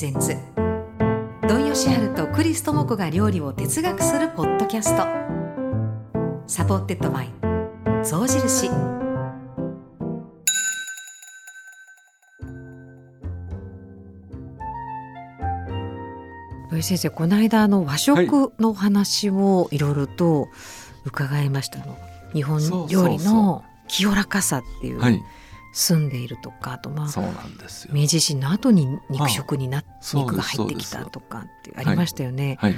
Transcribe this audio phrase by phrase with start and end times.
[0.00, 0.34] presents
[1.46, 5.02] 土井善晴とクリス智子が料理を哲学するポッドキャスト。
[6.46, 7.30] supported by
[8.02, 8.70] 象印。
[16.70, 20.48] 土井先生この間あの和食のお話をいろいろと
[21.04, 21.98] 伺いましたの、
[22.32, 24.98] 日本料理の清らかさっていう。
[24.98, 25.20] はい
[25.72, 27.94] 住んでいるとかあとまあそうなんですよ。
[27.94, 32.58] 明治維新の後に肉食になあそう肉が入ってきたとかってありましたよね。
[32.60, 32.76] はい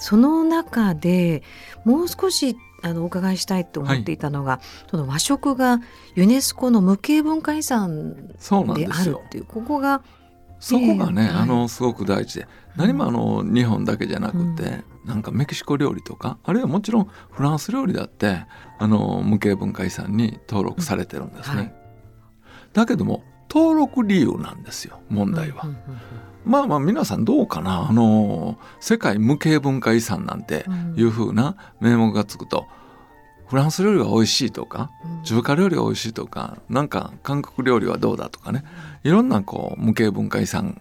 [0.00, 1.42] その中で
[1.84, 5.78] もう少しあのお伺いしたいと思っていたのが、その和食が
[6.14, 8.16] ユネスコの無形文化遺産
[8.74, 10.02] であるっていうここが
[10.58, 11.42] そこがね、ええはい。
[11.42, 12.48] あのすごく大事で。
[12.76, 18.46] 何もあの日本だけじゃなくて、なんかメキシコ料理とかあるいはもちろんフランス料理だって
[18.78, 21.58] あの無形文化遺産に登録されてるんですね、うん。
[21.58, 21.79] はい
[22.72, 25.66] だけども登録理由なんですよ問題は、
[26.44, 30.94] まあまあ皆さんどうかなあの世界無形文化遺産なんてうん。
[30.96, 32.66] いうふうな名目がつくと
[33.48, 35.22] フランス料理が美味しいとかうん。
[35.24, 38.62] 中華料理が美味しいとかなんか韓国料理はどうだとかね。
[39.02, 40.80] いろんなこう無形文化遺産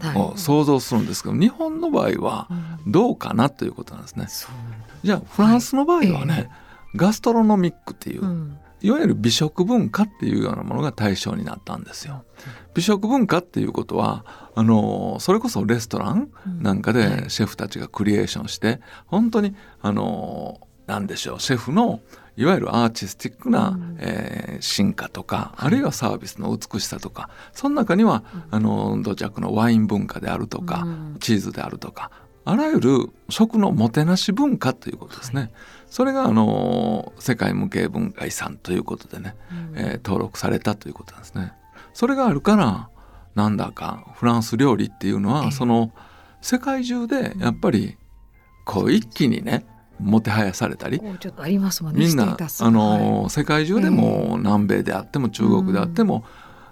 [0.00, 2.48] はいを想像するんですけど、日本の場合は
[2.84, 2.92] うん。
[2.92, 4.26] どうかなということなんですね。
[5.02, 6.50] じゃあフランスの場合はね、
[6.94, 12.24] ガストロノミックっていう、うんいわゆる美食文化っていうようなものが対象になったんですよ。
[12.72, 17.22] 美食文化っていうことはあのそれこそレストランなんかはい。
[17.22, 22.00] でシェフたちがクリエーションして本当にあのなんでしょうシェフの
[22.36, 23.96] いわゆるアーティスティックな、うん。
[23.98, 31.16] えー進化とか、あるいはサービスの美しさとかその中には、あの土着のワイン文化であるとか、うん。
[31.20, 32.10] チーズであるとか
[32.46, 35.40] あらゆる食のもてなし文化ということですね。
[35.40, 35.50] はい。
[35.90, 39.72] それがあの世界無形文化遺産ということでね、うん。
[39.76, 41.52] えー登録されたということなんですね。
[41.92, 42.88] それがあるから
[43.34, 45.50] なんだかフランス料理っていうのは、ええ。
[45.50, 45.90] その
[46.40, 47.98] 世界中でやっぱり
[48.64, 49.66] こう一気にね
[49.98, 53.30] もてはやされたりこうちょっとありますもんねみんなあの、はい。
[53.30, 56.24] 世界中でも南米であっても中国であっても、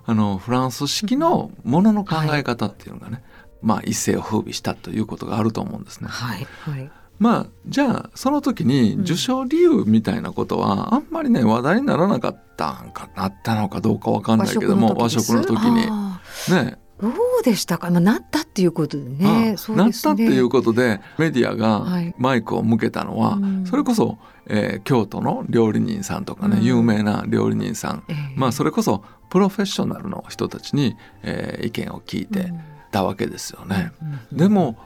[0.07, 3.25] あのフランス式のものの考え方っていうのがね、
[3.65, 6.09] まあ一世を風靡したということがあると思うんですね。
[6.09, 6.91] はいはい。
[7.19, 15.87] まあじゃあその時に受賞理由みたいなことはあんまりね話題にならなかったんかなったのかどうかわかんないけども和食の時に。
[15.91, 16.21] あ
[16.51, 16.77] ね。
[16.79, 19.57] ーどうでしたか、まあ、なったっていうことでね。
[19.69, 22.15] あなったっていうことでメディアがはい。
[22.19, 23.67] マイクを向けたのは、うん。
[23.67, 26.65] それこそ、えー京都の料理人さんとかね、うん。
[26.65, 28.17] 有名な料理人さん、ええ。
[28.37, 32.53] まあそれこそプロフェッショナルの人たちに、えー意見を聞いて
[32.95, 33.93] たわけですよね。
[34.31, 34.79] うんでも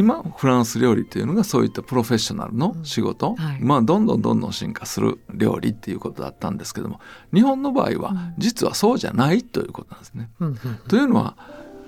[0.00, 3.60] 今フランス料理っていうのがそういったプロフェッショナルの仕事、うんはい。
[3.60, 7.00] まあどんどんどんどん進化する料理っていうことだったんですけども
[7.34, 8.34] 日本の場合はうん。
[8.38, 10.30] 実はそうじゃないということなんですね。
[10.38, 10.56] うんうん
[10.86, 11.36] というのは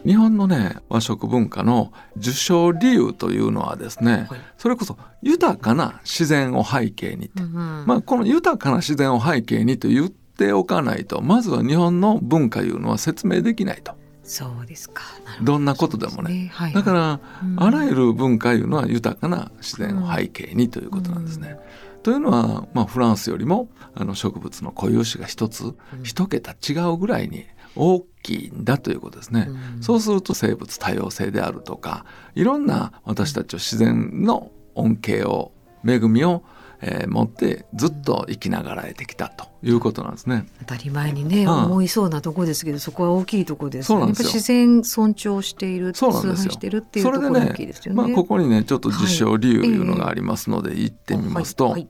[0.04, 4.40] 日本のね和食文化の受賞理由というのはですね、はい。
[4.58, 7.84] それこそ豊かな自然を背景にうん。
[7.86, 13.99] まあこの豊かな自然を背景にと言っておかないとまずは日本の文化いうのは説明できないと
[14.30, 15.02] そうですか。
[15.40, 15.54] ど。
[15.54, 16.22] どんなことでもね。
[16.22, 16.72] そうすはい。
[16.72, 17.60] だからうん。
[17.60, 21.58] あらゆる文化いうのは豊かな自然を背景にということなんですね。
[22.04, 25.74] というのは、まあ、フランスよりもあの植物の固有種が一つうん。
[26.04, 29.48] 一桁違うぐらいに大きいんだということですね。
[29.48, 29.82] うん。
[29.82, 35.50] そうすると生物多様性であるとかいろんな私たちを自然の恩恵を
[35.84, 36.44] 恵みを、
[36.82, 40.46] えー持ってずっと生きながらえてきたということなんですね。
[40.60, 48.02] 当たり前にね、うん思いそうなとこですけどそこは大きいとこですよねです自然尊重しているそうなんですよ崇拝してるっていうところが大きいですよね。
[48.02, 51.88] まあ、ここにねちょっと実証理由いうのがありますので言ってみますと、はいはい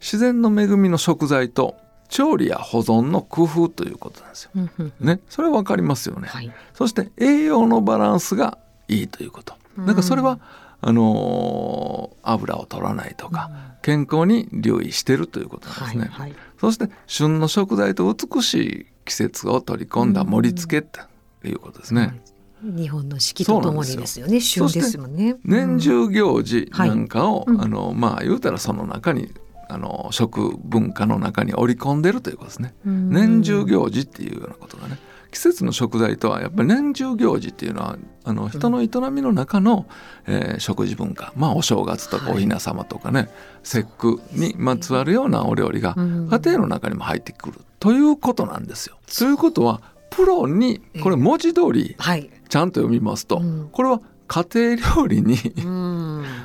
[0.00, 1.76] 自然の恵みの食材と
[2.08, 4.50] 調理や保存の工夫ということなんですよ。
[4.56, 6.28] うんうんね、それはわかりますよね。
[6.28, 8.58] はいそして栄養のバランスが
[8.88, 9.54] いいということ。
[9.76, 10.40] なんかそれは、
[10.80, 13.50] あのー油を取らないとか、
[13.82, 16.08] 健康に留意してるということなんですね。
[16.10, 16.34] はいはい。
[16.60, 21.00] そして旬の食材と美しい季節を取り込んだ盛り付けと
[21.46, 22.20] いうことですね。
[22.62, 24.40] 日本の四季とともにですよね。
[24.40, 25.14] 旬ですもん。
[25.14, 25.36] ね。
[25.44, 27.54] 年中行事なんかを、はい。
[27.54, 27.62] うん。
[27.62, 29.32] あのまあ言うたらその中に
[29.68, 32.74] あの食文化の中に織り込んでるということですね。
[32.84, 33.10] うん。
[33.10, 34.98] 年中行事っていうようなことがね
[35.38, 39.86] 季節の食材とはやっぱり年中行事っていうのはあの人の営みの中の、
[40.26, 41.32] えー食事文化。
[41.36, 42.34] まあお正月とかはい。
[42.34, 43.28] お雛様とかね、
[43.62, 46.28] 節句にまつわるようなお料理がうん。
[46.28, 48.96] 家庭の中にも入ってくるということなんですよ。
[49.16, 49.80] ということは
[50.10, 52.28] プロにこれ文字通りはい。
[52.48, 53.68] ちゃんと読みますと、うん。
[53.70, 55.38] これは家庭料理に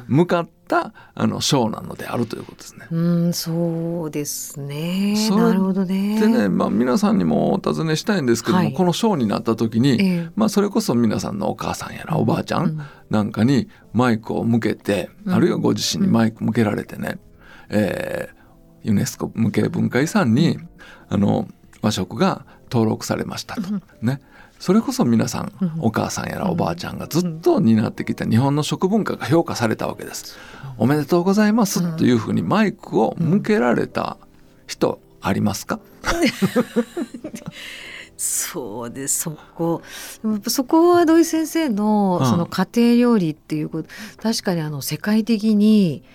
[0.08, 2.88] 向かったあのショーなのであるということですね。
[2.90, 2.98] う
[3.28, 5.16] ん、そうですね。
[5.30, 6.20] なるほどね。
[6.20, 17.18] でね、まあ皆さんにもお尋ねしたいんですけども、はい、このショーになった時に、えー、まあそれこそ皆さんのお母さんやらおばあちゃんなんかにマイクを向けて、うん、あるいはご自身にマイク向けられてね、
[17.70, 20.58] うん、えー、ユネスコ無形文化遺産に
[21.10, 21.50] あの
[21.82, 23.62] 和食が登録されましたと、
[24.02, 24.22] ね。
[24.64, 25.52] それこそ皆さん、
[25.82, 30.38] お母さんやらおばあちゃんがずっと担ってきた日本の食文化が評価されたわけです。
[30.78, 34.16] おめでとうございますというふうにマイクを向けられた
[34.66, 35.82] 人ありますか？
[38.16, 39.82] そうですそこ。
[40.48, 46.06] そこは土井先生のその家庭料理っていうこと、うん、確かにあの世界的に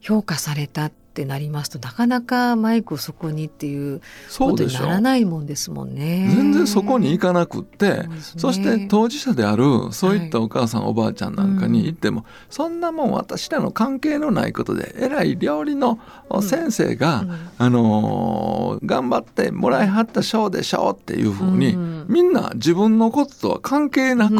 [0.00, 4.00] 評価されたってなりますとなかなかマイクをそこにっていう
[4.36, 6.28] ことにならないもんですもんね。
[6.34, 8.02] 全然そこに行かなくって
[8.36, 16.00] そ、ね,、して当事者であるそういったお母さん、はい、おばあちゃんなんかに言っても、うん、そんなもん私らの関係のないことで偉い料理の
[16.42, 24.36] 先生が、うん、あのー、頑張ってもらいはった賞でしょうっていうふうに、ん、みんな自分のこととは関係なく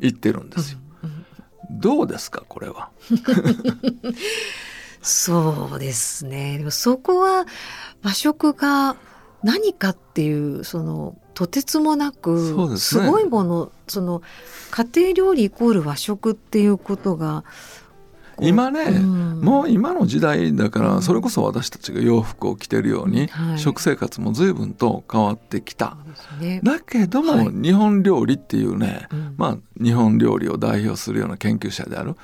[0.00, 0.78] 言ってるんですよ。
[1.70, 2.90] どうですかこれは？
[5.06, 6.58] そうですね。
[6.58, 7.46] でもそこは
[8.02, 8.96] 和食が
[9.44, 14.22] 何かっていうそのとてつもなくすごいものそ、ね,、の
[14.70, 17.44] 家庭料理イコール和食っていうことが
[18.40, 25.96] 今ね、うん、もう今の時代だからそれこそ私たちが洋服を着てるように、食生活も随分と変わってきた、
[26.38, 32.14] ね、だけども、日本料理っていうね、まあ日本料理を代表するような研究者である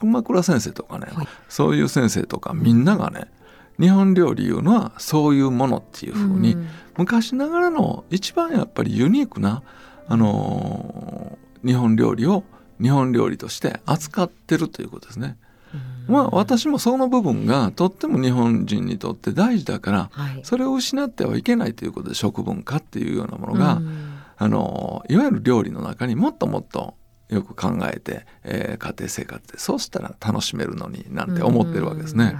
[0.00, 3.26] 熊倉先生とかね、はい、そういう先生とかみんながね
[3.78, 6.68] 日本料理いうのはそういうものっていうふうに、ん、
[6.98, 9.62] 昔ながらの一番やっぱりユニークな、
[10.06, 12.44] あのー、日本料理を
[12.80, 15.36] 日本料理として扱ってるということですね。
[16.08, 23.80] まあ私もその部分がとっても日本人にとって大事だから、はい、それを失ってはいけないということで食文化っていうようなものが、
[24.36, 26.94] あのいわゆる料理の中にもっともっと
[27.30, 32.36] よく考えて、えー、家庭生活でそうしたら楽しめるのになんて思ってるわけですね。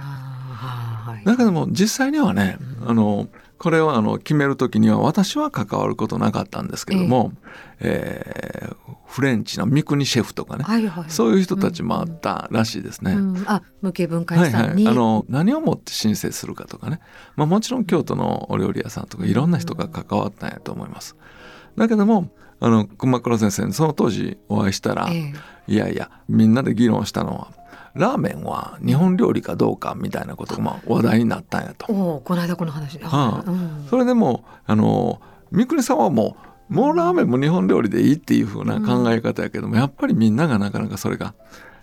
[1.25, 3.27] だけども実際にはね、あの
[3.57, 7.31] これをあの決める時には私は関わることなかったんですけども、
[7.79, 13.11] えー、フレンチの三國シェフとかね、はいはい、そういう人たちもあったらしいですね。
[13.11, 13.37] うん。
[13.37, 17.01] うん、あ無形文化遺産に、はいはい、あの何をもって申請するかとかね、
[17.35, 21.15] まあ、もちろん京都のお料理屋さんとかいろんな人が関わったんやと思います。
[21.77, 22.31] だけども
[22.63, 25.33] あの熊倉先生にその当時お会いしたら、え
[25.67, 27.47] いやいやみんなで議論したのは
[27.95, 31.91] ラーメンは日本料理かどうかみたいなことがまあ話題になったんやと。
[31.91, 32.99] おこの間この話。
[32.99, 33.49] で、はあ。
[33.49, 35.19] うん、それでもあの
[35.51, 41.33] 三國さんはもうもうラーメンも日本料理でいいっていうふうな考え方やけども、やっぱりみんながなかなかそれが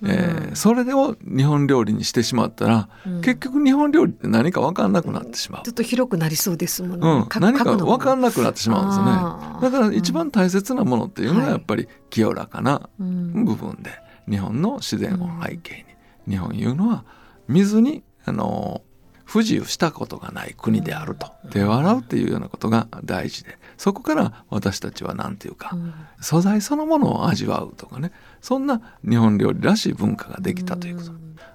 [0.02, 5.64] えー、それを日本料理にしてしまったら、うん、結局日本料理って何か分かんなくなってしまう。
[5.64, 7.08] ちょっと広くなりそうですもんね。
[7.08, 9.70] うん、何か分かんなくなってしまうんですね。
[9.70, 13.90] だから一番大切なものっていうのはやっぱり清らかな部分で、
[14.29, 15.85] 日本の自然を背景
[16.26, 17.05] に、日本いうのは
[17.49, 18.82] 水にあの
[19.28, 21.30] 不自由したことがない国であると。
[21.50, 23.58] 手を洗うっていうようなことが大事で。
[23.76, 25.76] そこから私たちは何て言うか、
[26.18, 28.11] 素材そのものを味わうとかね。
[28.40, 31.12] そんな日本料理らしい文化ができたということ、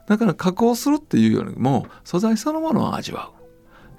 [0.08, 3.44] だから加工するっていうよりも素材そのものを味わう。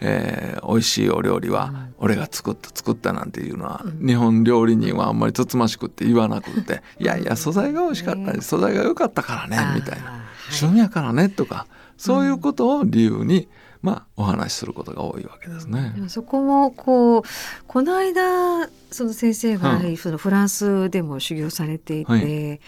[0.00, 6.80] えー、美味しいお料理は俺が作った作ったなんていうのは、日本料理人はあんまりつつましくって言わなくって。
[7.00, 10.22] いやいや素材が美味しかったり素材が良かったからねみたいな。
[10.50, 11.66] 旬やからねとか。
[11.96, 13.48] そういうことを理由に、
[13.84, 15.92] まあ、お話しすることが多いわけですね。
[16.08, 17.22] そこもこう
[17.66, 22.60] この間その先生がそのフランスでも修行されていて、はい、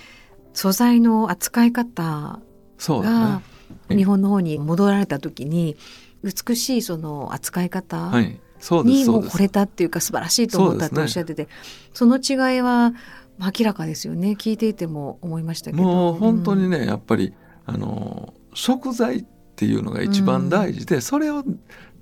[0.52, 2.38] 素材の扱い方
[2.78, 3.40] が
[3.88, 5.78] 日本の方に戻られた時に
[6.22, 11.48] 美しいその扱い方にも惚れたっていうか素晴らしいと思ったっておっしゃってて
[11.94, 12.92] そ,、の違いは
[13.38, 14.32] 明らかですよね。
[14.32, 15.82] 聞いていても思いましたけど。
[15.82, 17.32] もう本当にね、うん、やっぱり
[17.64, 21.44] あの食材っていうのが一番大事で、うん、それを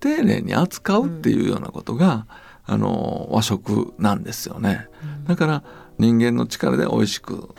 [0.01, 2.27] 丁寧に扱うっていうようなことが、
[2.69, 5.65] うん、あの和食なんですよね、うん、だから
[5.99, 7.55] 人間の力で美味しく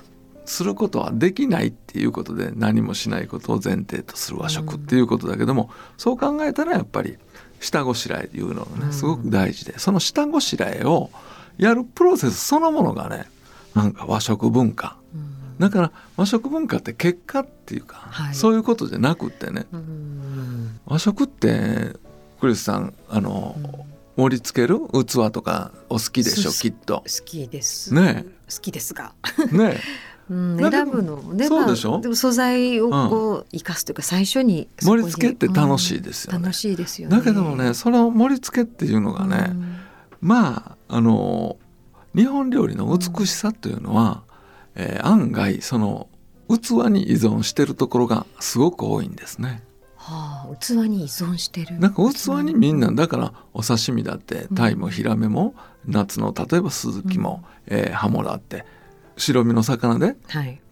[0.45, 7.17] することはできないっていうことで何もしないことを前提とする和食っていうことだけども、そう考えたらやっぱり
[7.59, 11.09] 下ごしらえいうのがねすごく大事でその下ごしらえを
[11.57, 13.25] やるプロセスそのものがね
[13.73, 14.97] なんか和食文化、
[15.59, 19.65] だから和食文化って結果っていうか、はい、そういうことじゃなくってね、
[20.85, 21.95] 和食って
[22.39, 27.03] クリスさんあの、うん、盛り付ける器とかお好きでしょきっと。
[27.05, 27.93] 好きです。
[27.93, 29.13] ね好きですが。
[29.51, 29.79] ね
[30.27, 37.15] うん、選ぶのねそうでしょ、まあ、でも素材をこう生かすというか、最初に盛り付けって楽しいですよね、楽しいですよね。
[37.15, 39.53] だけどもねその盛り付けっていうのがね、
[40.21, 41.57] まああの
[42.15, 44.34] 日本料理の美しさというのは、うん、
[44.75, 46.07] えー、案外その
[46.49, 49.63] 器に依存してるところがすごく多いんですね。
[49.95, 51.79] はあ、器に依存してる。
[51.79, 55.55] なんか器にみんなだからお刺身だって鯛もヒラメも、
[55.87, 58.65] 夏の例えばスズキも、うん、えー、ハモだって
[59.17, 60.15] 白身の魚で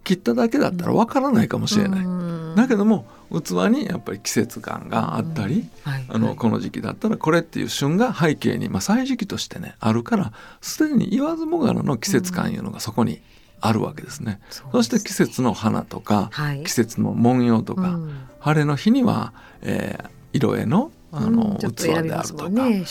[0.04, 2.08] 切っただけだったらわからないかもしれない、う
[2.54, 5.92] ん、だけども器にやっぱり季節感があったり、うん。
[5.92, 13.22] はい、あのこの時期だったらこれっていう旬が背景に、まあ、歳時期としてねあるからすでに言わずもがなの季節感いうのがそこに
[13.65, 14.41] あるわけですね。
[14.50, 22.84] そ、ね、して季節の花とか、はい、季節の文様とか、うん、晴れの日には、えー、色絵のあの、うん、器であるとか、ね、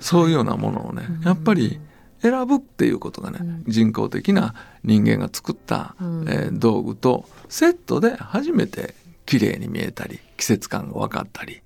[0.00, 1.78] そういうようなものをね、うん、やっぱり
[2.20, 8.94] 選ぶっていうことがね、人工的な人間が作った、うん、えー、道具とセットで初めて
[9.24, 11.62] 綺麗に見えたり季節感が分かったり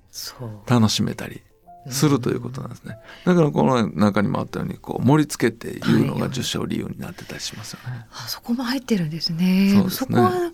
[0.67, 1.41] 楽しめたり
[1.89, 2.97] するということなんですね。
[3.25, 7.85] だからこの中にもあったようにこう盛り付けっていうのが受賞理由になってたりしますよね。
[7.85, 9.71] はいはい、あそこも入ってるんですね。
[9.75, 10.51] そ、ね、そこは例え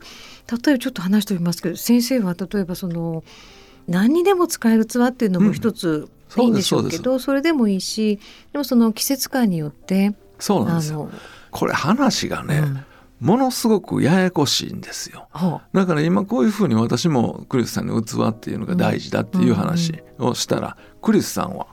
[0.47, 3.23] ばちょっと話しておりますけど先生は例えばその
[3.87, 8.19] 何にでも使える器っていうのも一つ、いいんでしょうけどそれでもいいし
[8.51, 11.09] でもその季節感によってそうなんですよ。
[11.51, 12.85] これ話がね、うん
[13.19, 15.27] ものすごくややこしいんですよ。
[15.73, 21.55] だから今こういうふうに私もクリスさんの器っていうのが大事だっていう話をしたら、クリスさん。
[21.55, 21.67] は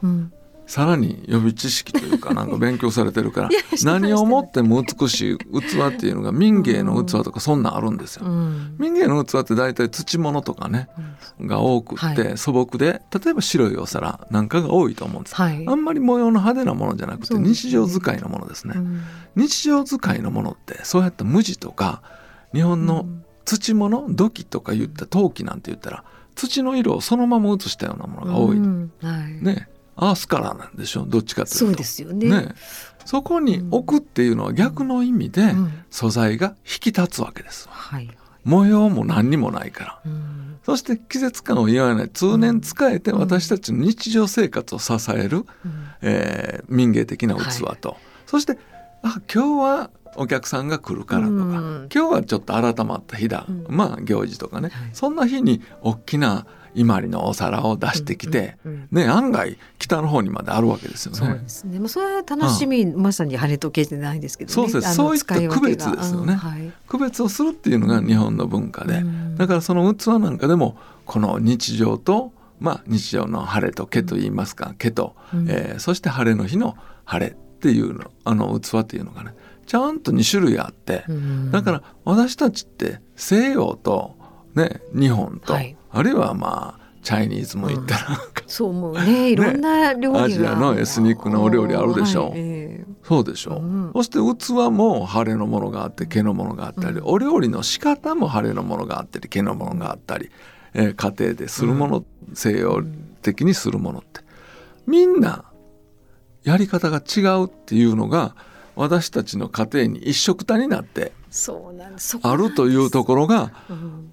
[0.66, 3.48] さらに予備知識というか なんか勉強されてるから
[3.84, 8.26] 何をもっても美しい器っていうのが民芸の器とかそんなんあるんですよ。
[8.78, 10.88] 民芸の器って大体土物とかね、
[11.40, 18.74] が多くって素朴で例えば白いお皿なんかが多いと思うんです、あんまり模様の派手なものじゃなくて日常使いのものですね。
[19.36, 22.02] 日常使いのものってそうやった無地とか
[22.52, 23.06] 日本の
[23.44, 26.04] 土物土器とか言った陶器なんて言ったら
[26.34, 28.60] 土の色をそのまま写したようなものが多い。
[28.60, 31.58] ねアースカラーなんでしょどっちかというと。
[31.58, 32.54] そうですよね、ね、
[33.04, 35.54] そこに置くっていうのは逆の意味で
[35.90, 37.68] 素材が引き立つわけです。
[37.70, 38.10] はい、
[38.44, 42.08] 模様も何にもないから、うん、そして季節感を言わない。
[42.08, 45.44] 通年使えて私たちの日常生活を支える、うん、
[46.02, 48.58] えー、民芸的な器と、はい、そして
[49.02, 61.18] あ今日はお客さんが来るからとか、うん、今日はちょっと改まった日だ、まあ行事とかね、はい、そんな日に大きな伊万里のお皿を出してきて、うんうん、ね、案外北の方にまであるわけですよね。
[61.18, 61.78] そうですね。
[61.78, 64.94] まあ、それは楽しみ、うん、まさに晴れ時計じゃないですけど、ね、そうです。
[64.94, 69.02] そういった区別ですよね、はい、区別をするっていうのが日本の文化で、
[69.36, 79.32] だからその器なんかでもこの日常とまあ日常の晴れと毛と言いますか、毛と、うん、えー、そして晴れの日の晴れっていうのあの器っていうのがね
[79.66, 81.04] ちゃんと2種類あって、
[81.50, 84.16] だから私たちって西洋と
[84.56, 88.16] ね日本と、はい、あるいはまあチャイニーズも行ったら、うん、
[88.48, 89.30] そう思うね。
[89.30, 92.40] いろんな料理、ね、アジアのエスニックなお料理あるでしょう、はい。
[92.40, 100.30] えー、そうでしょう、うん、そして器も晴れのものがあって毛のものがあったり、うん、お料理の仕方も晴れのものがあったり毛のものがあったり、
[100.74, 102.82] えー、家庭でするもの、西洋
[103.22, 104.22] 的にするものって。
[104.86, 105.44] みんな
[106.42, 108.34] やり方が違うっていうのが
[108.74, 111.12] 私たちの家庭に一緒くたになって
[112.22, 113.52] あるというところが、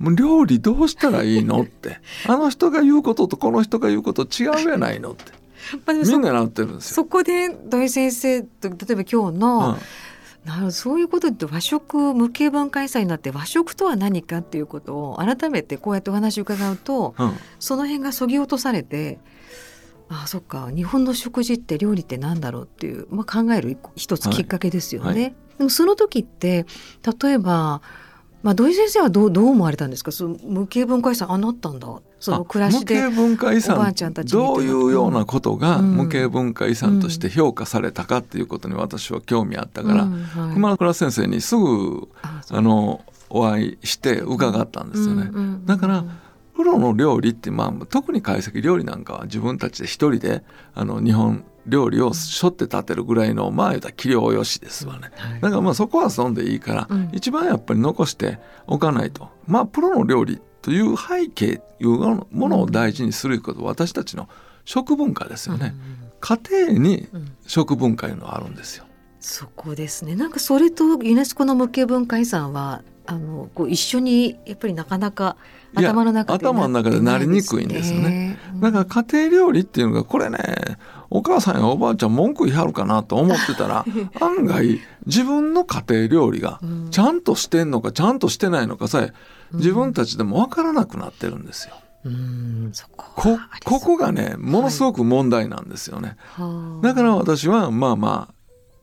[0.01, 1.99] うん、料理どうしたらいいのって。
[2.27, 5.31] あの人が言うこととこの人が言うこと違うやないのって。
[5.87, 6.95] みんななってるんですよ。
[6.95, 9.75] そこで土井先生と例えば今日の、うん。
[10.45, 19.19] なるそういうことって和食無形文化遺産になって和食とは何かっていうことを改めてこうやってお話を伺うと、うん、その辺がそぎ落とされて
[20.09, 25.07] あそっか日本の食事って料理って何だろうっていう、まあ、考える一つきっかけですよね。
[25.07, 26.65] はいはい、でもその時って
[27.21, 27.81] 例えば、
[28.41, 30.11] まあ、土井先生はどうどう思われたんですか？
[30.11, 31.87] その無形文化遺産あなったんだ。
[32.19, 33.93] その暮らしで無形文化遺産
[34.25, 42.07] どういうようなことが無形文化遺産として評価されたかっていうことに私は興味あったから、うんはい、熊倉先生にすぐ
[42.49, 45.31] あのお会いして伺ったんですよね。
[45.65, 46.05] だから
[46.55, 50.43] プロの料理って、まあ、特に懐石料理なんかは自分たちで一人で
[50.75, 64.29] あの日本料理をしょって立てるぐらいのまあ言うたら器量よしですわね、はい、だからまあそこはそんでいいから、うん、一番やっぱり残しておかないとまあプロの料理という背景いうものを大事にすること、私たちの
[64.63, 66.39] 食文化ですよね、うん、家
[66.69, 67.07] 庭に
[67.45, 68.85] 食文化いうのはあるんですよ、
[69.19, 70.15] そこですね。
[70.15, 75.35] なんかそれとユネスコの無形文化遺産はあのこう一緒にやっぱりなかなか
[75.75, 78.37] 頭の中で、頭の中でなりにくいんですよね。
[78.61, 80.37] だから家庭料理っていうのがこれね
[81.15, 83.85] お母さんやおばあちゃん文句言いはるかなと思ってたら
[84.19, 89.13] 案外自分の家庭料理がちゃんとしてんのかちゃんとしてないのかさえ
[89.53, 91.75] 自分たちでも分からなくなってるんですよ。
[92.05, 96.17] うんこここがねものすごく問題なんですよね。
[96.33, 98.33] はい、だから私はまあまあ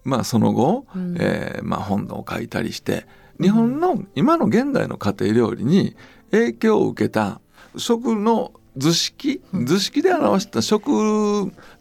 [0.04, 3.06] まあその後、うん、えー、まあ、本を書いたりして
[3.40, 5.96] 日本の今の現代の家庭料理に
[6.30, 7.40] 影響を受けた
[7.76, 9.42] 食の図式？
[9.64, 10.88] 図式で表した食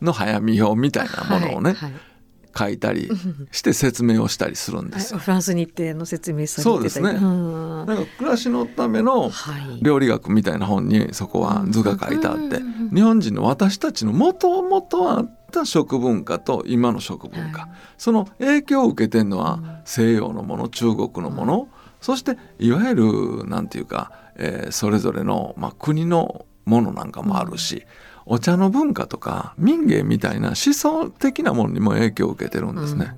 [0.01, 2.01] の早見表みたいなものをね、はいはい。
[2.58, 3.10] 書いたり
[3.51, 7.13] して説明をしたりするんですフランス日程の説明されてそうですね。
[7.13, 9.31] なんか暮らしのための
[9.81, 12.60] 料理学みたいな本にそこは図が書いてあって、
[12.93, 21.67] 日本人の私たちのもともとあった食文化と今の食文化、その影響を受けてるのは西洋のもの中国のもの、
[22.01, 27.85] そしていわゆるなんていうか、えー、それぞれの、まあ、国のものなんかもあるし、
[28.25, 33.15] お茶の文化とか民芸みたいな思想的なものにも影響を受けてるんですね。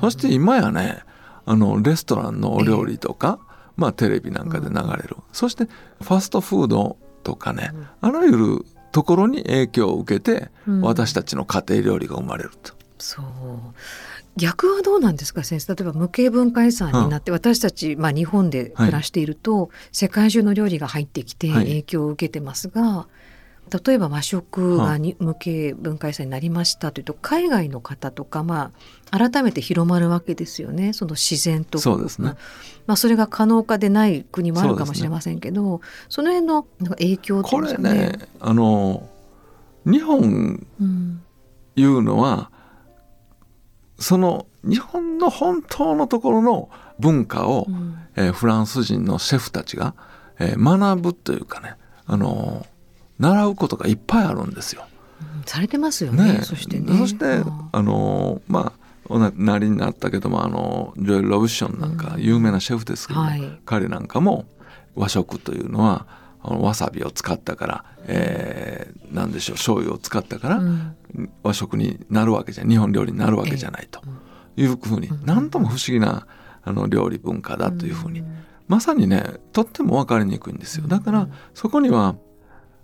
[0.00, 1.02] そして今やね
[1.44, 3.38] あのレストランのお料理とか、
[3.76, 10.50] まあ、テレビなんかで流れる、そしてファストフードとかね、あらゆるところに影響を受けて、
[10.82, 12.74] 私たちの家庭料理が生まれると。
[12.98, 13.26] そう
[14.38, 15.74] 逆はどうなんですか先生？
[15.74, 23.08] 例えば無形文化遺産になって、私たち、まあ、日本で暮らしていると、はい、世界中の料理が入ってきて影響を受けてますが、は
[23.70, 28.70] い、例えば和食がに無形文化遺産になりましたというと海外の方とか、ま
[29.10, 30.92] あ、改めて広まるわけですよね。
[30.92, 32.34] その自然とそうですね、
[32.86, 37.88] まあ、それが可能かでない国もあるかもしれませんけどそ、ね,、の辺の影響っていうんですかね。
[37.88, 39.08] これねあの
[39.84, 40.66] 日本
[41.76, 42.50] いうのは、
[43.98, 49.94] その日本の本当のところの文化を、うん、えー、フランス人のシェフたちが、
[50.38, 51.74] えー、学ぶというかね、
[52.06, 54.84] あのー、習うことがいっぱいあるんですよ。
[55.20, 56.34] うん、されてますよね。
[56.34, 56.96] ねそしてね。
[56.96, 64.44] そしてあのまあおなりになったけどもあのジョエル・ロブションなんか有名なシェフですけど、うんはい、彼なんかも
[64.94, 66.06] 和食というのは
[66.56, 70.94] わさびを使ったから、えー、何でしょう醤油を使ったから、うん、
[71.42, 74.00] 和食になるわけじゃ日本料理になるわけじゃないと。
[74.56, 76.26] いうふうに、何とも不思議な
[76.64, 78.24] あの料理文化だというふうに、
[78.66, 80.86] まさにねとっても分かりにくいんですよ。
[80.86, 82.16] だからそこには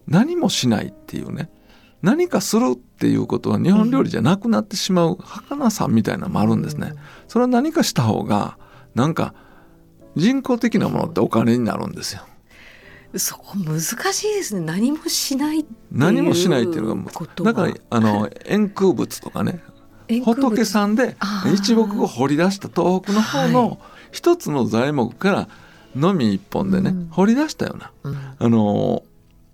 [0.07, 1.51] 何もしないっていうね
[2.03, 6.95] 何かするっていうことは日本料理じゃなくなってしまう儚さみたいなのもあるんですね。
[7.29, 8.57] それは何かした方が
[8.95, 9.35] なんか
[10.17, 12.23] 人工的なものってお金になるんですよ。
[13.17, 14.61] そこ難しいですね。
[14.61, 17.13] 何もしない何もしないっていうのが
[17.45, 19.61] だからあの円空仏とかね。
[20.25, 21.17] 仏さんで
[21.55, 23.79] 一木を掘り出した東北の方の
[24.13, 25.49] 一つの材木から
[25.97, 29.03] のみ一本でね、掘り出したような、うん、あの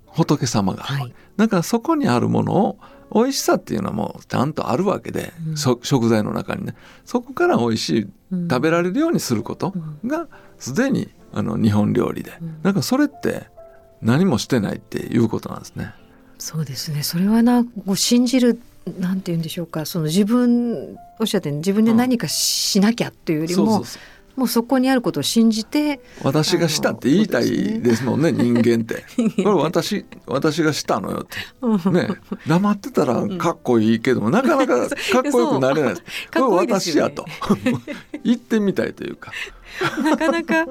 [0.07, 2.79] 仏様が、はい、だからそこにあるものを
[3.15, 6.75] 美味しさっていうのはもうちゃんとあるわけで、うん、食材の中にね。
[7.05, 8.07] そこから美味しい、
[8.49, 9.75] 食べられるようにすること
[10.07, 13.47] がすでにあの日本料理で、うん、なんかそれって
[14.03, 15.93] 何もしてないっていうことなんですね。
[16.39, 17.03] そうですね。
[17.03, 18.61] それはなこう信じる
[18.99, 19.85] なんて言うんでしょうか。
[19.85, 23.85] その自分おっしゃって自分で何かしなきゃっていうよりも、
[24.41, 29.05] もうそこにあることを信じて私がしたって言いたいですもんね 人間って。
[29.43, 31.91] これ私私がしたのよって。
[31.91, 32.09] ね
[32.47, 35.95] 黙ってたらかっこいいけどもなかなか かっこよくなれない。
[35.95, 36.01] こ
[36.33, 37.27] れ私やと。
[38.25, 39.31] 言ってみたいというか。
[40.03, 40.65] なかなか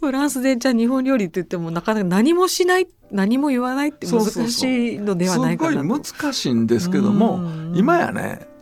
[0.00, 6.04] フランスでじゃあ日本料理って言ってもなかなか何もしない何も言わないって難しいのではないかなと。
[6.04, 8.53] すごい難しいんですけども今やね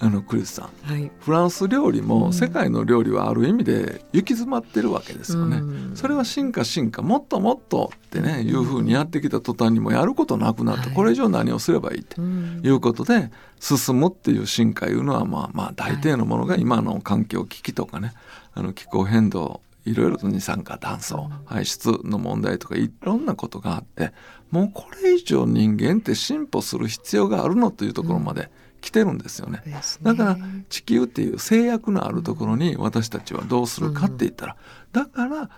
[0.00, 5.56] あのクリスさん、はい、フランス料理も世界の料理はある意味で行き詰まってるわけですよね。
[5.56, 7.02] うん、それは進化進化。
[7.02, 18.12] もっともっとってねいうふうにやってきた途端にもやることなくなって、これ以上何をすればいいっていうことで進むっていう進化いうのはまあまあ大抵のものが今の環境危機とかね
[18.54, 24.12] あの気候変動いろいろと二酸化炭素排出の問題とかいろんなことがあって
[24.50, 30.36] もうこれ以上人間って進歩する必要があるのというところまで、来てるんですよね、ね、だから
[30.68, 34.56] 地球っていう制約のあるところに私たちはどうするかって言ったら、
[34.92, 35.50] だから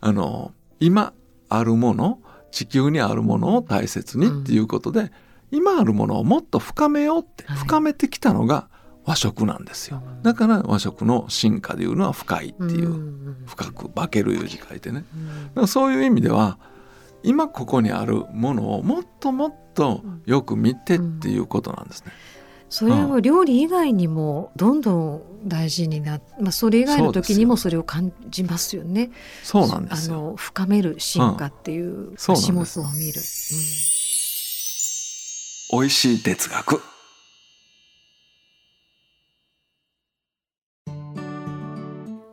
[0.00, 1.12] あの今
[1.48, 2.18] あるもの
[2.50, 5.10] 地球にあるものを大切にっていうことで、うん、
[5.50, 8.68] 今あるものをもっと深めようって、深めてきたのが
[9.04, 10.02] 和食なんですよ。
[10.22, 15.04] だから和食の進化でいうのは深いっていう、うん、深く化けるいう字書いてね、
[15.54, 16.58] うん、そういう意味では
[17.22, 22.12] 今ここにあるものをもっともっとよく見てっていうことなんですね。
[22.74, 29.12] それを料理以外にもどんどん大事にな、うん、まあ、それ以外の時にもそれを感じますよね。
[29.44, 33.22] そうなんですあの深める進化っていう始末を見る。
[35.70, 36.82] 美味しい哲学。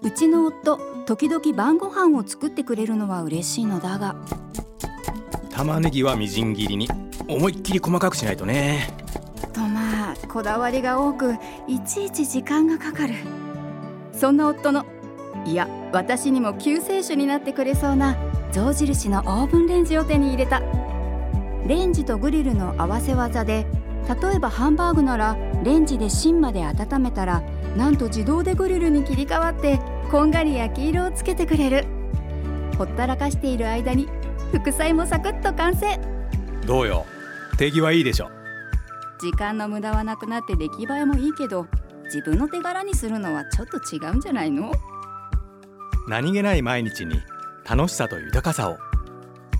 [0.01, 4.15] うちの夫時々晩ご飯を作ってくれるのは嬉しいのだが。
[5.51, 6.89] 玉ねぎはみじん切りに。
[7.27, 9.01] 思いっきり細かくしないとね。
[10.31, 11.35] こだわりが多く
[11.67, 13.15] いちいち時間がかかる。
[14.13, 14.85] そんな夫の
[15.45, 18.15] いや私にも救世主になってくれそうな
[18.51, 20.61] 象印のオーブンレンジを手に入れた。
[21.67, 23.67] レンジとグリルの合わせ技で
[24.07, 27.41] 例えばハンバーグならレンジで芯まで温めたら
[27.75, 31.85] なんと自動でグリルに切り替わってこんがり焼き色をつけてくれる。
[32.77, 34.07] ほったらかしている間に
[34.53, 35.99] 副菜もサクッと完成。
[36.65, 37.05] どうよ。
[37.57, 38.29] 手際いいでしょ。
[39.21, 41.67] 時間の無駄はなくなって出来栄えもいいけど
[42.05, 44.71] 自分の手柄にするのはちょっと違うんじゃないの？
[46.07, 47.21] 何気ない毎日に
[47.69, 48.79] 楽しさと豊かさを。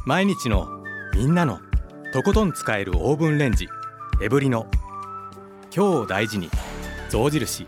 [0.08, 0.68] 毎日の
[1.14, 1.60] みんなの
[2.12, 3.68] とことん使えるオーブンレンジ
[4.20, 4.66] エブリノ
[5.74, 6.50] 今日を大事に。
[7.10, 7.68] 象印。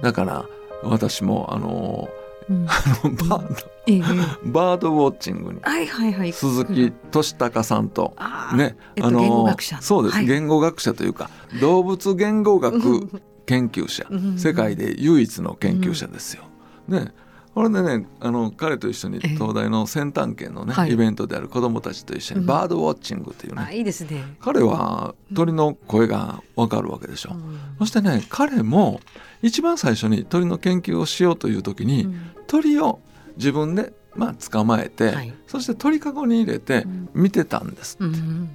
[0.00, 0.46] だから
[0.82, 2.21] 私もあのうん、
[2.68, 4.02] あのバード、ええ、
[4.44, 8.16] バードウォッチングに、はいはいはい、鈴木俊孝さんと、
[8.54, 9.80] ね、あの、言語学者。
[9.80, 13.08] そうです、はい、言語学者というか動物言語学
[13.46, 14.06] 研究者。
[14.38, 16.44] 世界で唯一の研究者ですよ。
[16.88, 17.12] ね
[17.54, 24.24] これでねあの彼と一緒に東大の先端研のね、イベントである子どもたちと一緒にバードウォッチングというね、いいですね。
[24.40, 29.00] 彼は鳥の声が分かるわけでしょ、うん、そしてね彼も
[29.42, 33.00] 一番最初に鳥の研究をしようという時に、うん、鳥を
[33.36, 38.50] 自分でまあ捕まえて、はい、そして鳥かごに入れて見てたんです、うん、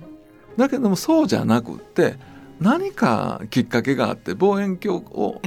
[0.55, 2.15] だけどもそうじゃなくって
[2.59, 5.41] 何かきっかけがあって望遠鏡を、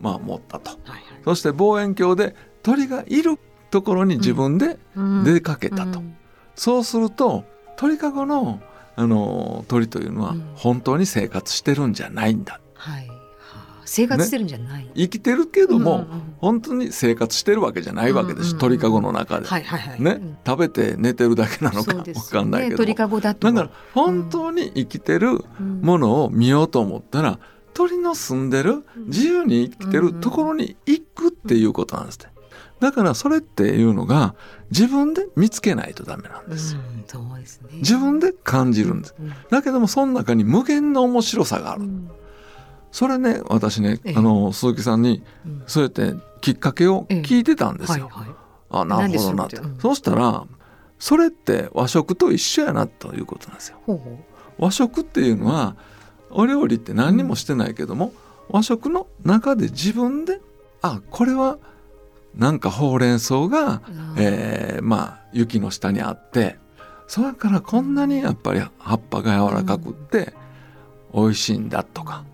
[0.00, 0.70] まあ、持ったと、
[1.24, 3.38] そして望遠鏡で鳥がいる
[3.70, 4.78] ところに自分で
[5.24, 5.94] 出かけたと、うん。
[5.96, 6.16] うん、
[6.56, 7.44] そうすると
[7.76, 8.60] 鳥かごの
[8.96, 13.10] あの鳥というのは本当に生活してるんじゃないんだ、はい。
[13.84, 16.06] 生活してるんじゃない、ね、生きてるけども、うんうん、
[16.38, 27.38] 本当に生活してるわけじゃないわけです、うんうん、鳥かごの中で、はいはいはい、ね、食べて寝てるだけなのか分かんないけど、ね、鳥かごだとだから本当に生きてるものを見ようと思ったら、
[27.74, 32.33] 鳥の住んでる自由に生きてるところに行くっていうことなんですね。
[32.84, 34.34] だからそれっていうのが
[34.70, 36.74] 自分で見つけないとダメなんです。
[36.74, 36.80] よ。
[36.80, 39.14] うんですね、自分で感じるんです。
[39.48, 41.88] だけどもその中に無限の面白さがある。
[42.92, 45.22] それね私ね、あの鈴木さんに
[45.66, 48.10] そうやってきっかけを聞いてたんですよ。
[48.12, 48.36] はいはい、
[48.70, 50.44] あなるほどなって、うん、そうしたら
[50.98, 53.78] それって和食と一緒やなということなんですよ。
[53.86, 54.16] ほうほう。
[54.58, 55.76] 和食っていうのは
[56.30, 58.12] お料理って何にもしてないけども、
[58.50, 60.40] 和食の中で自分で
[60.82, 61.58] あこれは
[62.36, 63.82] なんかほうれん草が、
[64.16, 66.56] えー、まあ雪の下にあって
[67.06, 70.34] それからこんなにやっぱり葉っぱが柔らかくって
[71.14, 72.24] 美味しいんだとか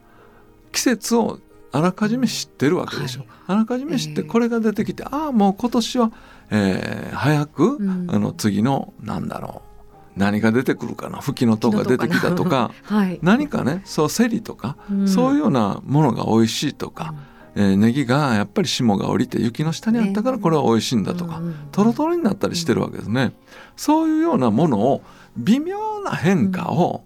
[0.73, 1.39] 季節を
[1.73, 6.13] あらかじめ知ってるわけでしょ、はい、あらかじめ知ってこれが出てきて、えー、ああもう今年は、
[6.51, 9.71] えー、早く、うん、あの次のなんだろう
[10.17, 17.15] 何が出てくるかな吹きの塔が出てきたとか はい、何かねそうセリとか、うん、そういうようなものが美味しいとか、
[17.61, 21.43] えー、ネギがやっぱり霜が降りて雪の下にあったからこれは美味しいんだとか、
[21.73, 23.35] とろとろになったりしてるわけですね。
[23.77, 25.03] そういうようなものを
[25.37, 27.05] 微妙な変化を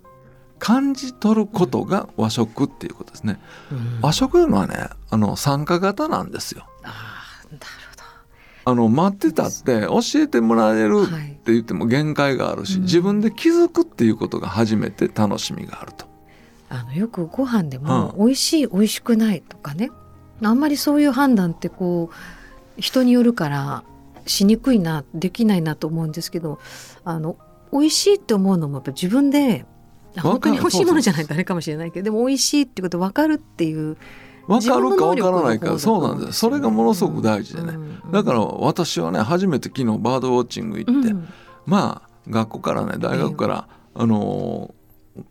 [0.61, 3.41] 感じ取ることが和食っていうことですね。
[4.01, 6.67] 和食というのはねあの参加型なんですよ。
[8.67, 16.07] あの待ってたって教えてもらえるって言っても限界があるし、自分で気づくっていうことが初めて楽しみがあると。
[16.71, 19.91] あのよくご飯でも美味しい、美味しくないとかね
[20.43, 23.85] あんまりそういう判断ってこう人によるから
[24.27, 26.59] しにくいなできないなと思うんですけど
[27.05, 27.37] あの
[27.73, 29.65] 美味しいって思うのもやっぱ自分で
[30.17, 33.97] 本当に欲しいものじゃないとあれかもしれないけどでも美味しいってこと分かるっていう
[34.47, 41.29] 分かるか分からないかそうなんですそれがものすごく大事でね、うんうん、だから私はね初めて昨日バードウォッチング行って、うん、
[41.67, 44.75] まあ学校からね大学から、えー、あの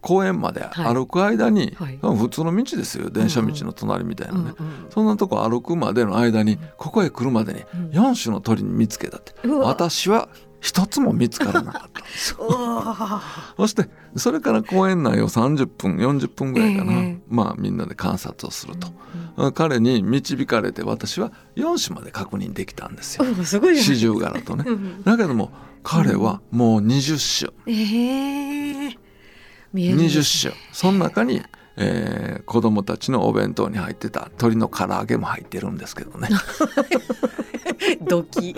[0.02, 2.00] 公園まで歩く間に、はい。
[2.02, 3.10] はい、普通の道ですよ。
[3.10, 7.60] 電車道の隣みたいなね、うんうん、そんなとこ歩くまでの間にここへ来るまでに
[7.92, 10.30] 4種の鳥に見つけたって、うん、私は
[10.62, 12.00] 一つも見つからなかった。
[12.00, 12.48] んですよ。
[13.58, 18.88] そしてそれから公園内を30分40分ぐらいかな、えー、まあみんなで観察をすると、
[19.38, 23.26] うんうん、彼に導かれて私は4種まで確認できたんですよ。
[23.26, 24.66] 四十柄とね。
[25.04, 25.52] だけども
[25.84, 27.54] 彼はもう20種。
[27.68, 29.03] えー
[29.74, 31.42] 20種その中に、
[31.78, 36.30] えー、子供たちのお弁当に入ってた鶏の唐揚げも入ってるんですけどね。
[38.08, 38.56] ドキ。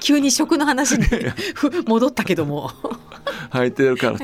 [0.00, 1.04] 急に食の話に
[1.86, 2.70] 戻ったけども。
[3.50, 4.18] 入ってるから。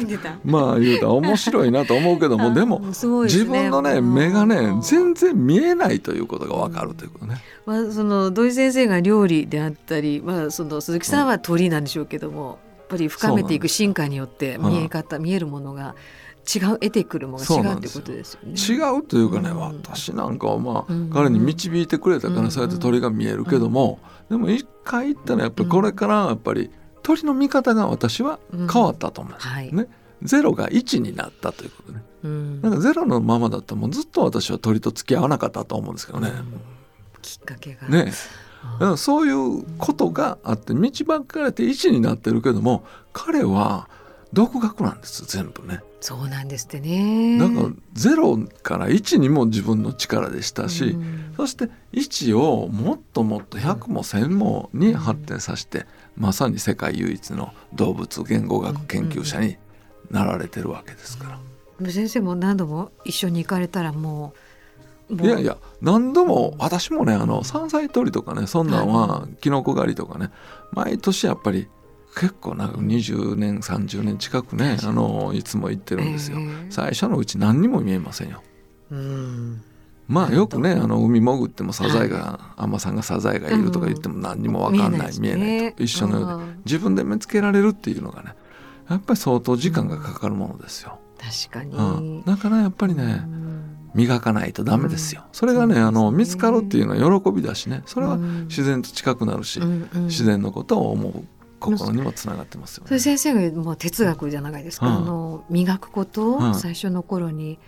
[0.45, 2.87] まあ言うたら面白いなと思うけどもでも、ね、
[3.25, 7.37] 自分のね目がね全然見えないということが分かるということね。
[7.67, 12.59] まあ、その土井先生が料理であったり、まあ、その鈴木さんは鳥なんでしょうけども、
[12.89, 15.95] ぱり深めていく進化によって見え方、見えるものが
[16.53, 18.55] 違う得てくるものが違うってことですよね。
[18.55, 23.99] 違うというかね、うん、私なんかはまあ、うん、彼に導いてくれたから、そうやって鳥が見えるけども、
[24.31, 26.71] でも一回行ったらやっぱりこれからやっぱり
[27.03, 29.87] 鳥の見方が私は変わったと思います、はい、ね。
[30.23, 32.03] ゼロが1になったということね。
[32.63, 36.33] なんかゼロのままだったらもうずっと私は鳥と付き合わなかったと思うんですけどね。
[37.23, 37.89] きっかけが。
[37.89, 38.13] ね。
[38.97, 43.89] そういうことがあって道ばっかれて1になってるけども彼は
[44.33, 45.81] 独学なんです全部ね。
[46.01, 47.39] そうなんですってね。
[47.39, 59.57] だからゼロから1にも自分の力でしたし、うん、そして1をもっともっと100も1000もに発展させて、うん、まさに世界唯一の動物言語学研究者に
[60.11, 61.39] なられてるわけですから。
[61.81, 64.48] うん、先生も何度も一緒に行かれたらもう。
[65.11, 70.31] いやいや何度も私もねあの山菜採りとかねそんなんはきのこ狩りとかね
[70.73, 71.69] 毎年やっぱり
[72.15, 76.43] 結構なんか20年30年近くねあのいつも行ってるんですよ、え。
[76.43, 78.43] ー、最初のうち何にも見えませんよ。
[78.91, 79.63] うん。
[80.09, 85.83] まあよくねあの海潜ってもサザエが海女さんがサザエがいるとか言っても何にも分かんない、見えないと。
[85.83, 86.47] 一緒のようで。
[86.65, 88.35] 自分で見つけられるっていうのがね
[88.89, 90.99] やっぱり相当時間がかかるものですよ。
[91.19, 93.25] 確かに、うん、だからやっぱりね
[93.95, 95.25] 磨かないとダメですよ。
[95.33, 97.83] それがねあの見つかるっていうのは喜びだしね。
[97.87, 101.25] それは自然と近くなるし、自然のことを思う
[101.61, 107.59] 心にもつながってますよ、ね、それ先生がもう哲学じゃないですか、うん、あの磨くことを最初の頃に、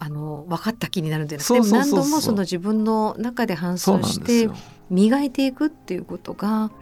[0.00, 4.50] あの分かった気になるんじゃなくて何度もその自分の中で反芻して
[4.90, 6.72] 磨いていくっていうことが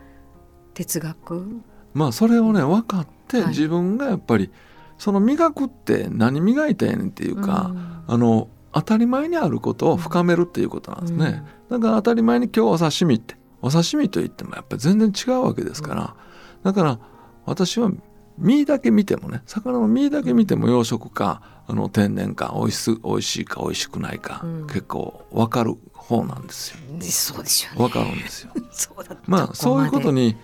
[0.72, 1.60] 哲学？
[1.92, 4.50] まあそれをね分かって自分がやっぱり、
[4.96, 16.16] その磨くって何磨いたやねんっていうか、うん、あの当たり前にあることを深めるっていうことなんですね、うん、だから当たり前に今日お刺身ってお刺身といってもやっぱり全然違うわけですから、
[16.62, 16.98] だから
[17.44, 17.90] 私は
[18.38, 26.78] 身だけ見てもね魚の身だけ見ても養殖かあの天然かおいし美味しいか美味しくないか、うん、結構分かる方なんですよ。
[27.00, 28.52] そうでしょう、ね、分かるんですよ。
[29.26, 30.36] まあそういうことに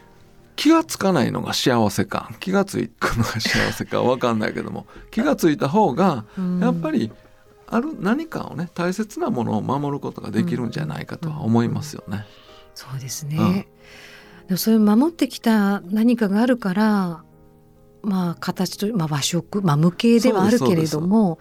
[0.57, 6.25] 気が付かないのが幸せか気が付くのが幸せか分かんないけども気が付いた方が
[6.61, 7.11] やっぱり
[7.67, 12.25] ある何かをね大切なものを守ることができるんじゃないかとは思いますよね。
[12.75, 13.55] そうですね、うん。
[13.55, 13.67] で
[14.51, 17.25] もそれ守ってきた何かがあるから
[18.03, 21.39] まあ形と、まあ、和食、まあ、無形ではあるけれども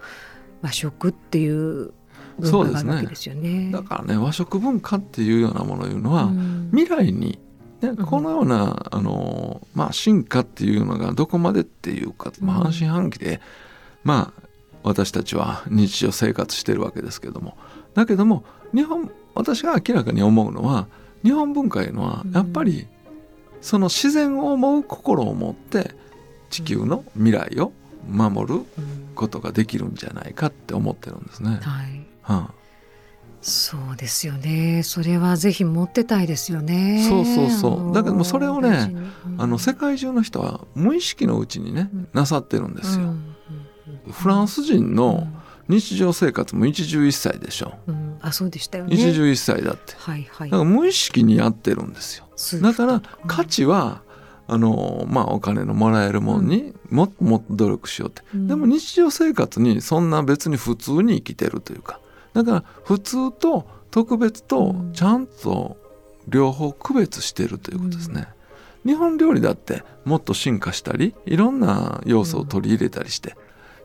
[0.62, 1.92] 和食っていう
[2.38, 7.38] 文化があるわけですよね、ね、だからね和食文化っていうようなものいうのは、うん、未来に、
[7.80, 13.40] ね、このような、うん、あのまあ、進化っていうのがどこまでっていうか、まあ、半信半疑で、
[14.02, 14.45] まあ
[14.86, 17.56] 私たちは日常生活してるわけですけども
[17.94, 20.86] だけども日本私が明らかに思うのは
[21.24, 22.86] 日本文化いうのはやっぱり
[23.60, 25.90] その自然を思う心を持って
[26.50, 27.72] 地球の未来を
[28.08, 28.60] 守る
[29.16, 31.50] ことができるんじゃないかって思ってるんですね。
[31.50, 31.60] はい、
[32.22, 32.54] はあ
[33.42, 34.82] そうですよね。
[34.82, 37.06] それはぜひ持ってたいですよね。
[37.08, 37.94] そうそうそう。
[37.94, 38.92] だけどもそれをね、
[39.24, 43.06] うん、あの世界中の人は無意識のうちにね、うん、なさってるんですよ。
[43.06, 43.35] うん、
[44.10, 45.26] フランス人の
[45.68, 47.74] 日常生活も一汁一菜でしょ。
[48.20, 48.94] あ、そうでしたよね。
[48.94, 49.94] 一汁一菜だって。
[49.98, 50.50] はいはい。
[50.50, 52.26] だから無意識にやってるんですよ。
[52.60, 54.02] だから価値は、
[54.48, 62.00] あのまあ、お金のもらえるものにもっともっと努力しようって、うん、でも日常生活にそんな別に普通に生きてるというか
[62.32, 65.76] だから普通と特別とちゃんと
[66.28, 68.28] 両方区別してるということですね。
[68.84, 73.36] うん、日本料理だってもっと進化したりいろんな要素を取り入れたりして、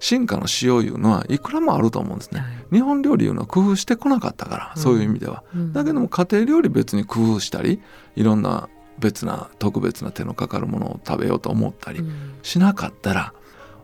[0.01, 2.41] 進化のしよういうのはいくらもあると思うんですね。
[2.41, 5.43] はい、日本料理いうのは工夫してこなかったから、そういう意味では。
[5.55, 7.79] うん、だけども家庭料理別に工夫したり
[8.15, 8.67] いろんな
[8.99, 12.03] 別な特別な手のかかるものを食べようと思ったり
[12.41, 13.33] しなかったら、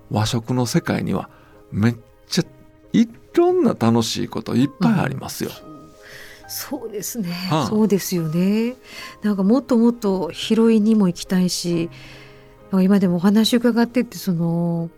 [0.09, 1.29] 和食の世界には
[1.71, 1.95] めっ
[2.27, 2.43] ちゃ
[2.93, 5.51] いろんな楽しいこといっぱいありますよ。
[5.63, 5.77] うん。
[6.47, 8.75] そうですね、はあ、そうですよね。
[9.21, 11.89] なんかもっともっと広いにも行きたいし
[12.71, 14.89] 今でもお話伺っててその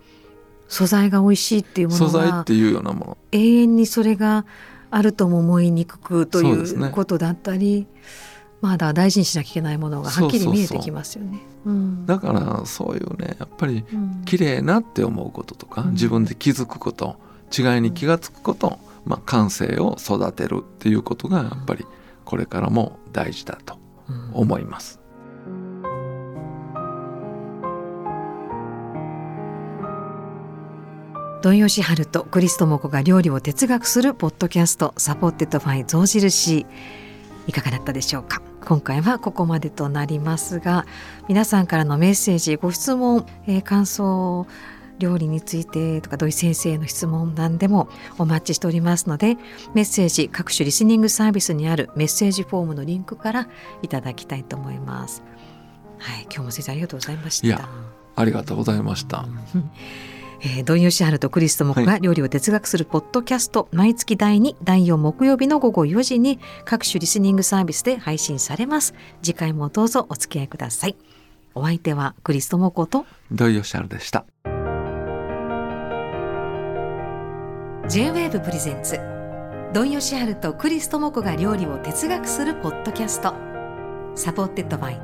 [0.70, 3.18] 素材が美味しいっていうもの素材っていうようなもの。
[3.32, 4.46] 永遠にそれが
[4.92, 7.88] あるとも思いにくくということだったり、ね、
[8.62, 11.40] まだ大事にしなきゃいけないものがはっきり見えてきますよね。
[12.06, 13.84] だからそういうねやっぱり
[14.26, 17.18] 綺麗なって思うこととか、うん、自分で気づくこと
[17.56, 21.86] 違いに気が付くこと、まあ、感性を育てるっていうことがやっぱり
[22.26, 23.78] これからも大事だと
[24.34, 24.99] 思います。
[31.42, 36.66] 土井善晴とクリス智子が料理を哲学するポッドキャスト supported by 象印。
[37.48, 38.42] いかがだったでしょうか？
[38.66, 40.86] 今回はここまでとなりますが
[41.30, 44.46] 皆さんからのメッセージご質問、えー、感想
[45.00, 49.38] 料理についてとか土井先生の質問なんでもお待ちしておりますので
[49.74, 53.48] メッセージ各種リスニングサービスにあるメッセージフォームのリンクから
[53.82, 55.24] いただきたいと思います。
[56.00, 57.70] はい今日も先生ありがとうございました。
[58.18, 59.26] ありがとうございました
[60.42, 68.94] えー、土井善晴とクリストモコが料理を哲学するポッドキャスト、はい、毎月第2第4木曜日の午後4時に各種リスニングサービスで配信されます。
[69.22, 70.96] 次回もどうぞお付き合いください。
[71.56, 74.26] お相手はクリストモコと土井善晴でした。
[77.90, 79.00] J-WAVE プレゼンツ
[79.74, 83.34] 土井善晴とクリストモコが料理を哲学するポッドキャスト。
[84.16, 85.02] Supported by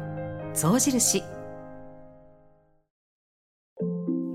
[0.53, 1.23] 象印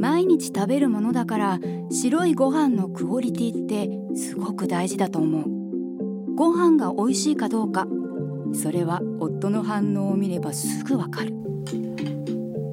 [0.01, 1.59] 毎日食べるものだから
[1.91, 5.45] 白いご飯のクオリティってすごく大事だと思う。
[6.35, 7.87] ご飯が美味しいかどうか
[8.55, 11.35] それは夫の反応を見ればすぐわかる。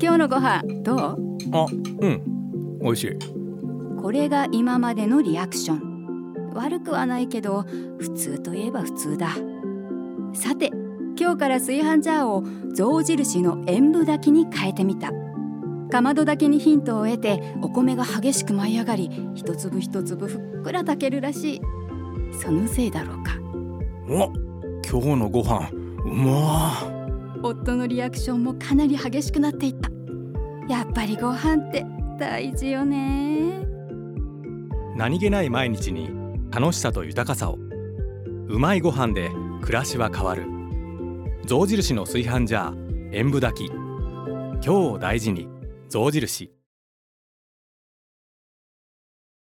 [0.02, 0.98] 今日のご飯どう？
[1.52, 1.66] あ
[2.00, 2.80] うん。
[2.82, 3.18] 美味しい。
[4.02, 6.54] これが今までのリアクション。
[6.54, 7.66] 悪くはないけど
[8.00, 9.32] 普通といえば普通だ。
[10.34, 10.72] さて
[11.20, 15.12] 今日から炊飯ジャーを象印の塩分炊きに変えてみた
[15.90, 21.62] かまどだけにヒントを得てお米が激しく舞い上がり一粒一粒ふっくら炊けるらしい。
[22.40, 23.34] そのせいだろうか。
[24.10, 24.32] お
[24.90, 25.70] 今日のご飯
[26.06, 26.74] うま
[27.42, 29.90] 夫のリアクションもかなり激しくなっていった。
[30.68, 31.86] やっぱりご飯って
[32.20, 33.66] 大事よね。
[34.96, 36.10] 何気ない毎日に
[36.52, 37.60] 楽しさと豊かさを。
[38.50, 39.30] うまいご飯で
[39.62, 40.46] 暮らしは変わる。
[41.46, 43.72] 象印の炊飯ジャー塩分炊き。
[43.72, 45.48] 今日を大事に
[45.90, 46.57] 象印。